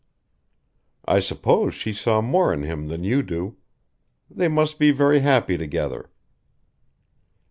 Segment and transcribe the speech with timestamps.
[1.05, 3.57] "I suppose she saw more in him than you do.
[4.31, 6.09] They must be very happy together."